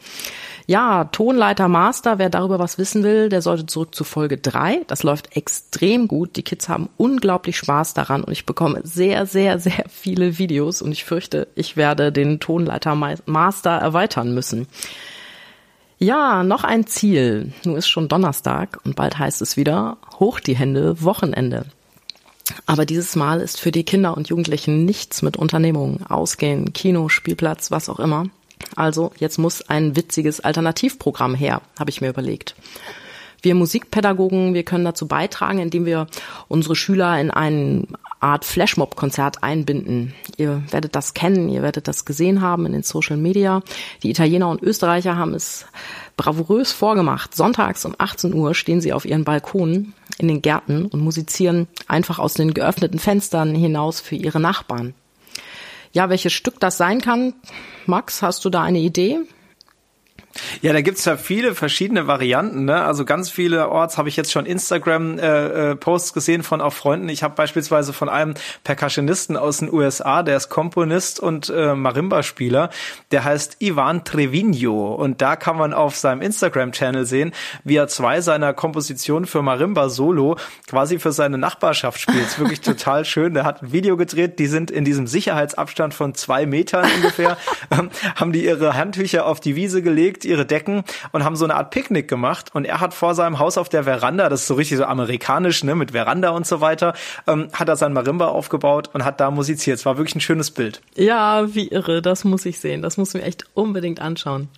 Ja, 0.67 1.05
Tonleiter 1.05 1.67
Master, 1.67 2.19
wer 2.19 2.29
darüber 2.29 2.59
was 2.59 2.77
wissen 2.77 3.03
will, 3.03 3.29
der 3.29 3.41
sollte 3.41 3.65
zurück 3.65 3.95
zu 3.95 4.03
Folge 4.03 4.37
drei. 4.37 4.81
Das 4.87 5.03
läuft 5.03 5.35
extrem 5.35 6.07
gut. 6.07 6.35
Die 6.35 6.43
Kids 6.43 6.69
haben 6.69 6.89
unglaublich 6.97 7.57
Spaß 7.57 7.95
daran 7.95 8.23
und 8.23 8.31
ich 8.31 8.45
bekomme 8.45 8.81
sehr, 8.83 9.25
sehr, 9.25 9.57
sehr 9.59 9.85
viele 9.89 10.37
Videos 10.37 10.81
und 10.81 10.91
ich 10.91 11.05
fürchte, 11.05 11.47
ich 11.55 11.75
werde 11.75 12.11
den 12.11 12.39
Tonleiter 12.39 12.95
Master 13.25 13.71
erweitern 13.71 14.33
müssen. 14.33 14.67
Ja, 15.97 16.43
noch 16.43 16.63
ein 16.63 16.87
Ziel. 16.87 17.51
Nun 17.65 17.75
ist 17.75 17.89
schon 17.89 18.07
Donnerstag 18.07 18.79
und 18.85 18.95
bald 18.95 19.19
heißt 19.19 19.41
es 19.41 19.57
wieder, 19.57 19.97
hoch 20.19 20.39
die 20.39 20.55
Hände, 20.55 21.03
Wochenende. 21.03 21.65
Aber 22.65 22.85
dieses 22.85 23.15
Mal 23.15 23.41
ist 23.41 23.59
für 23.59 23.71
die 23.71 23.83
Kinder 23.83 24.15
und 24.15 24.29
Jugendlichen 24.29 24.85
nichts 24.85 25.21
mit 25.21 25.37
Unternehmungen, 25.37 26.05
Ausgehen, 26.05 26.73
Kino, 26.73 27.09
Spielplatz, 27.09 27.71
was 27.71 27.89
auch 27.89 27.99
immer. 27.99 28.29
Also 28.75 29.11
jetzt 29.17 29.37
muss 29.37 29.67
ein 29.69 29.95
witziges 29.95 30.39
Alternativprogramm 30.39 31.35
her, 31.35 31.61
habe 31.77 31.89
ich 31.89 32.01
mir 32.01 32.09
überlegt. 32.09 32.55
Wir 33.41 33.55
Musikpädagogen, 33.55 34.53
wir 34.53 34.63
können 34.63 34.85
dazu 34.85 35.07
beitragen, 35.07 35.59
indem 35.59 35.85
wir 35.85 36.07
unsere 36.47 36.75
Schüler 36.75 37.19
in 37.19 37.31
eine 37.31 37.87
Art 38.19 38.43
Flashmob-Konzert 38.43 39.43
einbinden. 39.43 40.13
Ihr 40.37 40.61
werdet 40.71 40.95
das 40.95 41.13
kennen, 41.13 41.49
ihr 41.49 41.61
werdet 41.61 41.87
das 41.87 42.03
gesehen 42.03 42.41
haben 42.41 42.65
in 42.65 42.73
den 42.73 42.83
Social 42.83 43.15
Media. 43.15 43.61
Die 44.03 44.09
Italiener 44.09 44.49
und 44.49 44.61
Österreicher 44.61 45.15
haben 45.15 45.33
es 45.33 45.65
bravourös 46.17 46.73
vorgemacht. 46.73 47.33
Sonntags 47.33 47.85
um 47.85 47.95
18 47.97 48.33
Uhr 48.33 48.53
stehen 48.55 48.81
sie 48.81 48.91
auf 48.91 49.05
ihren 49.05 49.23
Balkonen 49.23 49.93
in 50.17 50.27
den 50.27 50.41
Gärten 50.41 50.85
und 50.85 50.99
musizieren 50.99 51.67
einfach 51.87 52.19
aus 52.19 52.33
den 52.33 52.53
geöffneten 52.53 52.99
Fenstern 52.99 53.55
hinaus 53.55 54.01
für 54.01 54.15
ihre 54.15 54.41
Nachbarn. 54.41 54.93
Ja, 55.93 56.09
welches 56.09 56.33
Stück 56.33 56.59
das 56.59 56.77
sein 56.77 57.01
kann, 57.01 57.33
Max, 57.85 58.21
hast 58.21 58.43
du 58.45 58.49
da 58.49 58.61
eine 58.61 58.79
Idee? 58.79 59.19
Ja, 60.61 60.73
da 60.73 60.81
gibt's 60.81 61.05
ja 61.05 61.17
viele 61.17 61.55
verschiedene 61.55 62.07
Varianten. 62.07 62.65
Ne? 62.65 62.83
Also 62.83 63.05
ganz 63.05 63.29
viele 63.29 63.69
Orts 63.69 63.97
habe 63.97 64.09
ich 64.09 64.15
jetzt 64.15 64.31
schon 64.31 64.45
Instagram-Posts 64.45 66.09
äh, 66.09 66.11
äh 66.11 66.13
gesehen 66.13 66.43
von 66.43 66.61
auch 66.61 66.73
Freunden. 66.73 67.09
Ich 67.09 67.23
habe 67.23 67.35
beispielsweise 67.35 67.93
von 67.93 68.09
einem 68.09 68.35
Percussionisten 68.63 69.37
aus 69.37 69.57
den 69.57 69.73
USA, 69.73 70.23
der 70.23 70.37
ist 70.37 70.49
Komponist 70.49 71.19
und 71.19 71.49
äh, 71.49 71.73
Marimba-Spieler. 71.73 72.69
Der 73.11 73.23
heißt 73.23 73.57
Ivan 73.59 74.03
Trevino. 74.03 74.93
Und 74.93 75.21
da 75.21 75.35
kann 75.35 75.57
man 75.57 75.73
auf 75.73 75.95
seinem 75.95 76.21
Instagram-Channel 76.21 77.05
sehen, 77.05 77.33
wie 77.63 77.75
er 77.75 77.87
zwei 77.87 78.21
seiner 78.21 78.53
Kompositionen 78.53 79.25
für 79.25 79.41
Marimba 79.41 79.89
Solo 79.89 80.37
quasi 80.67 80.99
für 80.99 81.11
seine 81.11 81.37
Nachbarschaft 81.37 81.99
spielt. 81.99 82.27
ist 82.27 82.39
wirklich 82.39 82.61
total 82.61 83.05
schön. 83.05 83.33
Der 83.33 83.45
hat 83.45 83.63
ein 83.63 83.71
Video 83.71 83.97
gedreht, 83.97 84.39
die 84.39 84.47
sind 84.47 84.71
in 84.71 84.85
diesem 84.85 85.07
Sicherheitsabstand 85.07 85.93
von 85.93 86.13
zwei 86.13 86.45
Metern 86.45 86.89
ungefähr, 86.97 87.37
ähm, 87.71 87.89
haben 88.15 88.31
die 88.31 88.45
ihre 88.45 88.75
Handtücher 88.75 89.25
auf 89.25 89.39
die 89.39 89.55
Wiese 89.55 89.81
gelegt, 89.81 90.18
ihre 90.25 90.45
Decken 90.45 90.83
und 91.11 91.23
haben 91.23 91.35
so 91.35 91.45
eine 91.45 91.55
Art 91.55 91.71
Picknick 91.71 92.07
gemacht. 92.07 92.51
Und 92.53 92.65
er 92.65 92.79
hat 92.79 92.93
vor 92.93 93.15
seinem 93.15 93.39
Haus 93.39 93.57
auf 93.57 93.69
der 93.69 93.83
Veranda, 93.83 94.29
das 94.29 94.41
ist 94.41 94.47
so 94.47 94.55
richtig 94.55 94.77
so 94.77 94.85
amerikanisch, 94.85 95.63
ne, 95.63 95.75
mit 95.75 95.91
Veranda 95.91 96.29
und 96.29 96.45
so 96.45 96.61
weiter, 96.61 96.93
ähm, 97.27 97.49
hat 97.53 97.67
er 97.67 97.75
sein 97.75 97.93
Marimba 97.93 98.27
aufgebaut 98.27 98.89
und 98.93 99.05
hat 99.05 99.19
da 99.19 99.31
musiziert. 99.31 99.79
Es 99.79 99.85
war 99.85 99.97
wirklich 99.97 100.15
ein 100.15 100.21
schönes 100.21 100.51
Bild. 100.51 100.81
Ja, 100.95 101.53
wie 101.53 101.67
irre. 101.67 102.01
Das 102.01 102.23
muss 102.23 102.45
ich 102.45 102.59
sehen. 102.59 102.81
Das 102.81 102.97
muss 102.97 103.13
mir 103.13 103.23
echt 103.23 103.45
unbedingt 103.53 103.99
anschauen. 103.99 104.49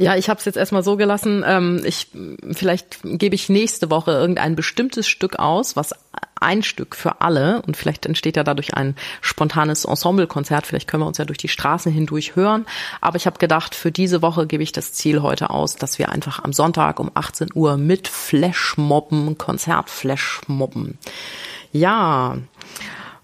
Ja, 0.00 0.14
ich 0.14 0.28
habe 0.28 0.38
es 0.38 0.44
jetzt 0.44 0.56
erstmal 0.56 0.84
so 0.84 0.96
gelassen. 0.96 1.44
Ähm, 1.44 1.82
ich 1.84 2.06
vielleicht 2.52 3.00
gebe 3.02 3.34
ich 3.34 3.48
nächste 3.48 3.90
Woche 3.90 4.12
irgendein 4.12 4.54
bestimmtes 4.54 5.08
Stück 5.08 5.40
aus, 5.40 5.74
was 5.74 5.92
ein 6.40 6.62
Stück 6.62 6.94
für 6.94 7.20
alle 7.20 7.62
und 7.62 7.76
vielleicht 7.76 8.06
entsteht 8.06 8.36
ja 8.36 8.44
dadurch 8.44 8.74
ein 8.74 8.94
spontanes 9.20 9.84
Ensemblekonzert. 9.84 10.66
Vielleicht 10.68 10.86
können 10.86 11.02
wir 11.02 11.08
uns 11.08 11.18
ja 11.18 11.24
durch 11.24 11.38
die 11.38 11.48
Straßen 11.48 11.90
hindurch 11.90 12.36
hören. 12.36 12.64
Aber 13.00 13.16
ich 13.16 13.26
habe 13.26 13.38
gedacht, 13.38 13.74
für 13.74 13.90
diese 13.90 14.22
Woche 14.22 14.46
gebe 14.46 14.62
ich 14.62 14.70
das 14.70 14.92
Ziel 14.92 15.20
heute 15.20 15.50
aus, 15.50 15.74
dass 15.74 15.98
wir 15.98 16.10
einfach 16.10 16.44
am 16.44 16.52
Sonntag 16.52 17.00
um 17.00 17.10
18 17.14 17.48
Uhr 17.54 17.76
mit 17.76 18.06
Flashmobben, 18.06 19.36
Konzert 19.36 19.90
Flashmobben. 19.90 20.96
Ja. 21.72 22.38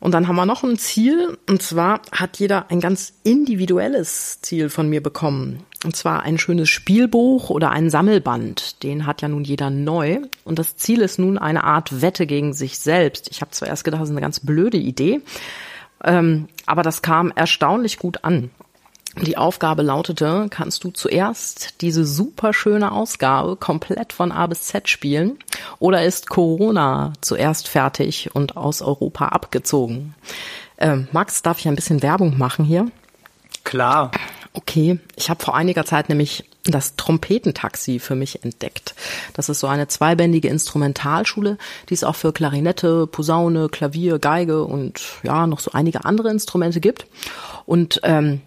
Und 0.01 0.13
dann 0.13 0.29
haben 0.29 0.37
wir 0.37 0.45
noch 0.45 0.65
ein 0.65 0.77
Ziel, 0.77 1.39
und 1.49 1.63
zwar 1.63 2.03
hat 2.13 2.39
jeder 2.39 2.71
ein 2.71 2.81
ganz 2.81 3.15
individuelles 3.23 4.41
Ziel 4.43 4.69
von 4.69 4.89
mir 4.91 5.03
bekommen. 5.03 5.65
Und 5.85 5.95
zwar 5.95 6.23
ein 6.23 6.39
schönes 6.39 6.69
Spielbuch 6.71 7.51
oder 7.51 7.71
ein 7.71 7.91
Sammelband. 7.91 8.83
Den 8.83 9.07
hat 9.07 9.23
ja 9.23 9.29
nun 9.29 9.45
jeder 9.45 9.71
neu. 9.71 10.19
Und 10.45 10.59
das 10.59 10.77
Ziel 10.77 11.01
ist 11.03 11.19
nun 11.19 11.39
eine 11.39 11.65
Art 11.65 12.01
Wette 12.01 12.27
gegen 12.27 12.53
sich 12.55 12.79
selbst. 12.79 13.29
Ich 13.31 13.41
habe 13.41 13.51
zwar 13.51 13.69
erst 13.69 13.85
gedacht, 13.85 14.01
das 14.01 14.09
ist 14.09 14.15
eine 14.15 14.21
ganz 14.21 14.41
blöde 14.41 14.79
Idee, 14.79 15.21
ähm, 16.03 16.49
aber 16.67 16.83
das 16.83 17.03
kam 17.03 17.33
erstaunlich 17.35 17.99
gut 17.99 18.25
an. 18.25 18.51
Die 19.23 19.37
Aufgabe 19.37 19.83
lautete, 19.83 20.49
kannst 20.51 20.83
du 20.83 20.91
zuerst 20.91 21.81
diese 21.83 22.05
super 22.05 22.53
schöne 22.53 22.91
Ausgabe 22.91 23.55
komplett 23.55 24.13
von 24.13 24.33
A 24.33 24.49
bis 24.49 24.63
Z 24.63 24.89
spielen 24.89 25.39
oder 25.79 26.05
ist 26.05 26.29
Corona 26.29 27.13
zuerst 27.21 27.69
fertig 27.69 28.35
und 28.35 28.57
aus 28.57 28.83
Europa 28.83 29.29
abgezogen? 29.29 30.15
Ähm, 30.79 31.07
Max, 31.13 31.43
darf 31.43 31.61
ich 31.61 31.69
ein 31.69 31.77
bisschen 31.77 32.03
Werbung 32.03 32.39
machen 32.39 32.65
hier? 32.65 32.91
Klar. 33.63 34.11
Okay, 34.57 35.01
ich 35.17 35.31
habe 35.31 35.43
vor 35.43 35.57
einiger 35.57 35.85
Zeit 35.85 36.09
nämlich 36.09 36.45
das 36.63 36.95
Trompetentaxi 36.95 37.99
für 37.99 38.15
mich 38.15 38.45
entdeckt. 38.45 38.95
Das 39.35 39.49
ist 39.49 39.59
so 39.59 39.67
eine 39.67 39.89
zweibändige 39.89 40.49
Instrumentalschule, 40.49 41.59
die 41.89 41.95
es 41.95 42.05
auch 42.05 42.15
für 42.15 42.33
Klarinette, 42.33 43.09
Posaune, 43.09 43.69
Klavier, 43.69 44.21
Geige 44.21 44.65
und 44.65 45.03
ja 45.25 45.49
noch 45.49 45.59
so 45.59 45.73
einige 45.73 46.05
andere 46.05 46.31
Instrumente 46.31 46.81
gibt. 46.81 47.07
Und 47.67 48.01
ähm, 48.05 48.43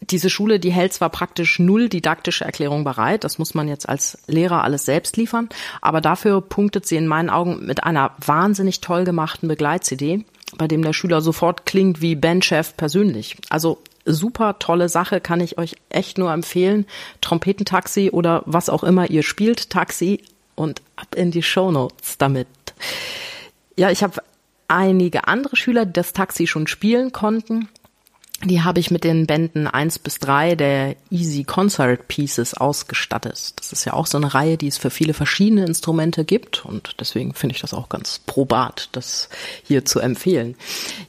diese 0.00 0.30
Schule, 0.30 0.60
die 0.60 0.72
hält 0.72 0.94
zwar 0.94 1.10
praktisch 1.10 1.58
null 1.58 1.90
didaktische 1.90 2.46
Erklärung 2.46 2.82
bereit, 2.82 3.22
das 3.22 3.38
muss 3.38 3.52
man 3.52 3.68
jetzt 3.68 3.86
als 3.86 4.16
Lehrer 4.26 4.64
alles 4.64 4.86
selbst 4.86 5.18
liefern, 5.18 5.50
aber 5.82 6.00
dafür 6.00 6.40
punktet 6.40 6.86
sie 6.86 6.96
in 6.96 7.06
meinen 7.06 7.28
Augen 7.28 7.66
mit 7.66 7.84
einer 7.84 8.12
wahnsinnig 8.24 8.80
toll 8.80 9.04
gemachten 9.04 9.46
Begleit-CD, 9.46 10.24
bei 10.56 10.66
dem 10.66 10.82
der 10.82 10.94
Schüler 10.94 11.20
sofort 11.20 11.66
klingt 11.66 12.00
wie 12.00 12.16
Bandchef 12.16 12.76
persönlich. 12.78 13.36
Also 13.50 13.78
super 14.04 14.58
tolle 14.58 14.88
Sache, 14.88 15.20
kann 15.20 15.40
ich 15.40 15.58
euch 15.58 15.76
echt 15.88 16.18
nur 16.18 16.32
empfehlen. 16.32 16.86
Trompetentaxi 17.20 18.10
oder 18.10 18.42
was 18.46 18.68
auch 18.68 18.84
immer 18.84 19.10
ihr 19.10 19.22
spielt, 19.22 19.70
Taxi 19.70 20.22
und 20.54 20.82
ab 20.96 21.14
in 21.14 21.30
die 21.30 21.42
Shownotes 21.42 22.18
damit. 22.18 22.48
Ja, 23.76 23.90
ich 23.90 24.02
habe 24.02 24.22
einige 24.68 25.26
andere 25.26 25.56
Schüler, 25.56 25.86
die 25.86 25.92
das 25.92 26.12
Taxi 26.12 26.46
schon 26.46 26.66
spielen 26.66 27.12
konnten. 27.12 27.68
Die 28.42 28.62
habe 28.62 28.80
ich 28.80 28.90
mit 28.90 29.04
den 29.04 29.26
Bänden 29.26 29.66
eins 29.66 29.98
bis 29.98 30.18
drei 30.18 30.54
der 30.54 30.96
Easy 31.10 31.44
Concert 31.44 32.08
Pieces 32.08 32.54
ausgestattet. 32.54 33.52
Das 33.56 33.70
ist 33.70 33.84
ja 33.84 33.92
auch 33.92 34.06
so 34.06 34.16
eine 34.16 34.32
Reihe, 34.32 34.56
die 34.56 34.68
es 34.68 34.78
für 34.78 34.88
viele 34.88 35.12
verschiedene 35.12 35.66
Instrumente 35.66 36.24
gibt 36.24 36.64
und 36.64 36.96
deswegen 37.00 37.34
finde 37.34 37.54
ich 37.54 37.60
das 37.60 37.74
auch 37.74 37.90
ganz 37.90 38.18
probat, 38.24 38.88
das 38.92 39.28
hier 39.62 39.84
zu 39.84 40.00
empfehlen. 40.00 40.56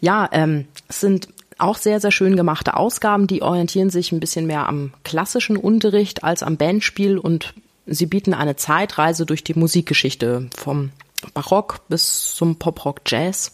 Ja, 0.02 0.28
ähm, 0.34 0.68
es 0.90 1.00
sind 1.00 1.30
auch 1.62 1.78
sehr, 1.78 2.00
sehr 2.00 2.12
schön 2.12 2.36
gemachte 2.36 2.76
Ausgaben, 2.76 3.28
die 3.28 3.42
orientieren 3.42 3.90
sich 3.90 4.12
ein 4.12 4.20
bisschen 4.20 4.48
mehr 4.48 4.68
am 4.68 4.94
klassischen 5.04 5.58
Unterricht 5.58 6.24
als 6.24 6.44
am 6.44 6.58
Bandspiel 6.58 7.18
und 7.18 7.54
sie 7.86 8.06
bieten 8.06 8.34
eine 8.34 8.56
Zeitreise 8.56 9.26
durch 9.26 9.44
die 9.44 9.54
Musikgeschichte 9.54 10.50
vom 10.56 10.92
Barock 11.34 11.82
bis 11.88 12.36
zum 12.36 12.58
Poprock 12.58 13.02
Jazz. 13.06 13.54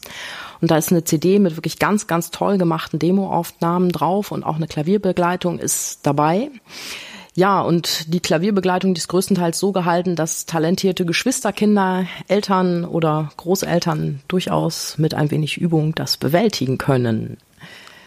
Und 0.61 0.71
da 0.71 0.77
ist 0.77 0.91
eine 0.91 1.03
CD 1.03 1.39
mit 1.39 1.55
wirklich 1.55 1.79
ganz, 1.79 2.07
ganz 2.07 2.31
toll 2.31 2.57
gemachten 2.57 2.99
Demoaufnahmen 2.99 3.91
drauf 3.91 4.31
und 4.31 4.43
auch 4.43 4.55
eine 4.55 4.67
Klavierbegleitung 4.67 5.59
ist 5.59 5.99
dabei. 6.03 6.49
Ja, 7.35 7.61
und 7.61 8.11
die 8.11 8.19
Klavierbegleitung 8.19 8.95
die 8.95 8.99
ist 8.99 9.09
größtenteils 9.09 9.59
so 9.59 9.71
gehalten, 9.71 10.15
dass 10.15 10.47
talentierte 10.47 11.05
Geschwisterkinder, 11.05 12.07
Eltern 12.27 12.83
oder 12.83 13.29
Großeltern 13.37 14.21
durchaus 14.27 14.97
mit 14.97 15.13
ein 15.13 15.29
wenig 15.29 15.57
Übung 15.57 15.93
das 15.93 16.17
bewältigen 16.17 16.79
können. 16.79 17.37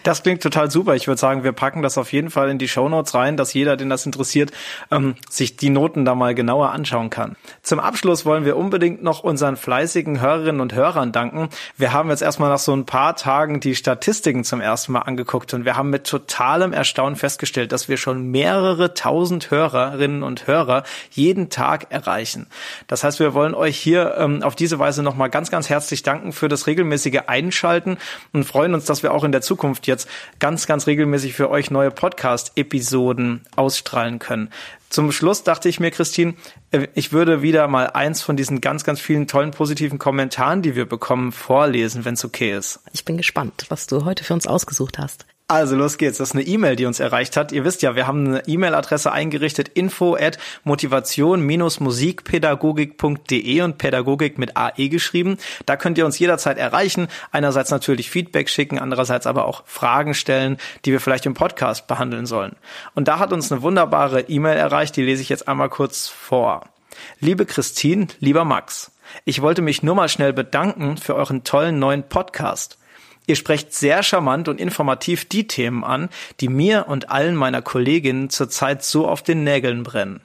Das 0.02 0.22
klingt 0.22 0.42
total 0.42 0.70
super. 0.70 0.94
Ich 0.94 1.06
würde 1.06 1.20
sagen, 1.20 1.44
wir 1.44 1.52
packen 1.52 1.82
das 1.82 1.98
auf 1.98 2.12
jeden 2.12 2.30
Fall 2.30 2.48
in 2.48 2.58
die 2.58 2.68
Show 2.68 2.88
Notes 2.88 3.14
rein, 3.14 3.36
dass 3.36 3.52
jeder, 3.52 3.76
den 3.76 3.90
das 3.90 4.06
interessiert, 4.06 4.50
ähm, 4.90 5.14
sich 5.28 5.56
die 5.56 5.68
Noten 5.68 6.06
da 6.06 6.14
mal 6.14 6.34
genauer 6.34 6.70
anschauen 6.70 7.10
kann. 7.10 7.36
Zum 7.62 7.80
Abschluss 7.80 8.24
wollen 8.24 8.46
wir 8.46 8.56
unbedingt 8.56 9.02
noch 9.02 9.22
unseren 9.22 9.56
fleißigen 9.56 10.20
Hörerinnen 10.20 10.60
und 10.60 10.74
Hörern 10.74 11.12
danken. 11.12 11.50
Wir 11.76 11.92
haben 11.92 12.08
jetzt 12.08 12.22
erstmal 12.22 12.48
nach 12.48 12.58
so 12.58 12.72
ein 12.74 12.86
paar 12.86 13.14
Tagen 13.14 13.60
die 13.60 13.74
Statistiken 13.74 14.44
zum 14.44 14.62
ersten 14.62 14.92
Mal 14.92 15.00
angeguckt 15.00 15.52
und 15.52 15.66
wir 15.66 15.76
haben 15.76 15.90
mit 15.90 16.04
totalem 16.04 16.72
Erstaunen 16.72 17.16
festgestellt, 17.16 17.72
dass 17.72 17.88
wir 17.88 17.98
schon 17.98 18.30
mehrere 18.30 18.94
tausend 18.94 19.50
Hörerinnen 19.50 20.22
und 20.22 20.46
Hörer 20.46 20.84
jeden 21.10 21.50
Tag 21.50 21.88
erreichen. 21.90 22.46
Das 22.86 23.04
heißt, 23.04 23.20
wir 23.20 23.34
wollen 23.34 23.54
euch 23.54 23.76
hier 23.76 24.14
ähm, 24.16 24.42
auf 24.42 24.56
diese 24.56 24.78
Weise 24.78 25.02
nochmal 25.02 25.28
ganz, 25.28 25.50
ganz 25.50 25.68
herzlich 25.68 26.02
danken 26.02 26.32
für 26.32 26.48
das 26.48 26.66
regelmäßige 26.66 27.20
Einschalten 27.26 27.98
und 28.32 28.44
freuen 28.44 28.72
uns, 28.72 28.86
dass 28.86 29.02
wir 29.02 29.12
auch 29.12 29.24
in 29.24 29.32
der 29.32 29.42
Zukunft 29.42 29.86
jetzt 29.90 30.08
ganz, 30.38 30.66
ganz 30.66 30.86
regelmäßig 30.86 31.34
für 31.34 31.50
euch 31.50 31.70
neue 31.70 31.90
Podcast-Episoden 31.90 33.42
ausstrahlen 33.54 34.18
können. 34.18 34.50
Zum 34.88 35.12
Schluss 35.12 35.44
dachte 35.44 35.68
ich 35.68 35.78
mir, 35.78 35.90
Christine, 35.90 36.34
äh, 36.72 36.88
ich 36.94 37.12
würde 37.12 37.42
wieder 37.42 37.68
mal 37.68 37.90
eins 37.90 38.22
von 38.22 38.36
diesen 38.36 38.60
ganz, 38.60 38.82
ganz 38.84 39.00
vielen 39.00 39.28
tollen 39.28 39.52
positiven 39.52 39.98
Kommentaren, 39.98 40.62
die 40.62 40.74
wir 40.74 40.86
bekommen, 40.86 41.30
vorlesen, 41.30 42.04
wenn 42.04 42.14
es 42.14 42.24
okay 42.24 42.56
ist. 42.56 42.80
Ich 42.92 43.04
bin 43.04 43.16
gespannt, 43.16 43.66
was 43.68 43.86
du 43.86 44.04
heute 44.04 44.24
für 44.24 44.34
uns 44.34 44.46
ausgesucht 44.46 44.98
hast. 44.98 45.26
Also 45.50 45.74
los 45.74 45.98
geht's. 45.98 46.18
Das 46.18 46.28
ist 46.28 46.36
eine 46.36 46.44
E-Mail, 46.44 46.76
die 46.76 46.86
uns 46.86 47.00
erreicht 47.00 47.36
hat. 47.36 47.50
Ihr 47.50 47.64
wisst 47.64 47.82
ja, 47.82 47.96
wir 47.96 48.06
haben 48.06 48.24
eine 48.24 48.46
E-Mail-Adresse 48.46 49.10
eingerichtet, 49.10 49.66
info 49.66 50.14
at 50.14 50.38
motivation-musikpädagogik.de 50.62 53.62
und 53.62 53.76
Pädagogik 53.76 54.38
mit 54.38 54.56
AE 54.56 54.88
geschrieben. 54.88 55.38
Da 55.66 55.74
könnt 55.74 55.98
ihr 55.98 56.06
uns 56.06 56.20
jederzeit 56.20 56.56
erreichen. 56.56 57.08
Einerseits 57.32 57.72
natürlich 57.72 58.10
Feedback 58.10 58.48
schicken, 58.48 58.78
andererseits 58.78 59.26
aber 59.26 59.44
auch 59.44 59.64
Fragen 59.66 60.14
stellen, 60.14 60.56
die 60.84 60.92
wir 60.92 61.00
vielleicht 61.00 61.26
im 61.26 61.34
Podcast 61.34 61.88
behandeln 61.88 62.26
sollen. 62.26 62.54
Und 62.94 63.08
da 63.08 63.18
hat 63.18 63.32
uns 63.32 63.50
eine 63.50 63.62
wunderbare 63.62 64.20
E-Mail 64.20 64.56
erreicht, 64.56 64.94
die 64.94 65.02
lese 65.02 65.22
ich 65.22 65.30
jetzt 65.30 65.48
einmal 65.48 65.68
kurz 65.68 66.06
vor. 66.06 66.68
Liebe 67.18 67.44
Christine, 67.44 68.06
lieber 68.20 68.44
Max, 68.44 68.92
ich 69.24 69.42
wollte 69.42 69.62
mich 69.62 69.82
nur 69.82 69.96
mal 69.96 70.08
schnell 70.08 70.32
bedanken 70.32 70.96
für 70.96 71.16
euren 71.16 71.42
tollen 71.42 71.80
neuen 71.80 72.04
Podcast. 72.04 72.78
Ihr 73.30 73.36
sprecht 73.36 73.72
sehr 73.72 74.02
charmant 74.02 74.48
und 74.48 74.60
informativ 74.60 75.24
die 75.24 75.46
Themen 75.46 75.84
an, 75.84 76.08
die 76.40 76.48
mir 76.48 76.86
und 76.88 77.10
allen 77.10 77.36
meiner 77.36 77.62
Kolleginnen 77.62 78.28
zurzeit 78.28 78.82
so 78.82 79.06
auf 79.06 79.22
den 79.22 79.44
Nägeln 79.44 79.84
brennen. 79.84 80.20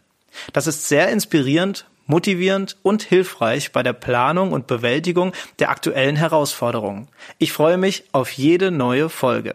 Das 0.54 0.66
ist 0.66 0.88
sehr 0.88 1.10
inspirierend, 1.10 1.86
motivierend 2.08 2.78
und 2.82 3.04
hilfreich 3.04 3.72
bei 3.72 3.84
der 3.84 3.94
Planung 3.94 4.54
und 4.54 4.66
Bewältigung 4.66 5.34
der 5.60 5.70
aktuellen 5.70 6.16
Herausforderungen. 6.16 7.08
Ich 7.38 7.54
freue 7.54 7.78
mich 7.78 8.06
auf 8.12 8.32
jede 8.32 8.72
neue 8.72 9.10
Folge. 9.10 9.54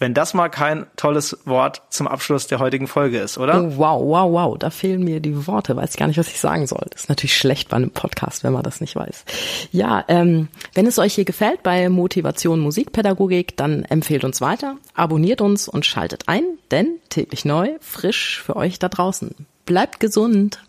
Wenn 0.00 0.14
das 0.14 0.32
mal 0.32 0.48
kein 0.48 0.86
tolles 0.96 1.38
Wort 1.44 1.82
zum 1.90 2.06
Abschluss 2.06 2.46
der 2.46 2.60
heutigen 2.60 2.86
Folge 2.86 3.18
ist, 3.18 3.36
oder? 3.36 3.62
Oh, 3.62 3.72
wow, 3.76 4.02
wow, 4.02 4.32
wow, 4.32 4.58
da 4.58 4.70
fehlen 4.70 5.02
mir 5.02 5.18
die 5.18 5.48
Worte, 5.48 5.74
weiß 5.74 5.96
gar 5.96 6.06
nicht, 6.06 6.18
was 6.18 6.28
ich 6.28 6.38
sagen 6.38 6.68
soll. 6.68 6.86
Das 6.90 7.02
ist 7.02 7.08
natürlich 7.08 7.36
schlecht 7.36 7.68
bei 7.68 7.76
einem 7.76 7.90
Podcast, 7.90 8.44
wenn 8.44 8.52
man 8.52 8.62
das 8.62 8.80
nicht 8.80 8.94
weiß. 8.94 9.24
Ja, 9.72 10.04
ähm, 10.06 10.48
wenn 10.74 10.86
es 10.86 11.00
euch 11.00 11.14
hier 11.14 11.24
gefällt 11.24 11.64
bei 11.64 11.88
Motivation 11.88 12.60
Musikpädagogik, 12.60 13.56
dann 13.56 13.84
empfehlt 13.84 14.22
uns 14.22 14.40
weiter, 14.40 14.76
abonniert 14.94 15.40
uns 15.40 15.68
und 15.68 15.84
schaltet 15.84 16.24
ein, 16.28 16.44
denn 16.70 16.98
täglich 17.08 17.44
neu, 17.44 17.70
frisch 17.80 18.40
für 18.40 18.54
euch 18.54 18.78
da 18.78 18.88
draußen. 18.88 19.34
Bleibt 19.66 19.98
gesund! 19.98 20.60